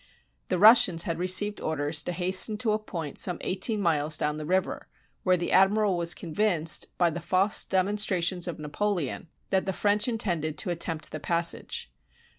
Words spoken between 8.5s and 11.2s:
Napoleon, that the French intended to attempt the